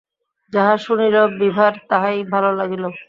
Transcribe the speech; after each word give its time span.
যাহা 0.53 0.75
শুনিল, 0.77 1.15
বিভার 1.39 1.73
তাহাই 1.89 2.17
ভালো 2.33 2.49
লাগিল। 2.59 2.83